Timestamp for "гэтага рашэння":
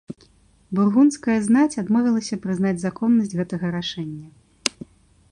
3.41-4.27